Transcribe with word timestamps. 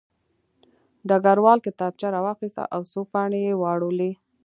ډګروال 1.07 1.59
کتابچه 1.65 2.07
راواخیسته 2.15 2.63
او 2.75 2.81
څو 2.91 3.01
پاڼې 3.11 3.39
یې 3.47 3.53
واړولې 3.61 4.11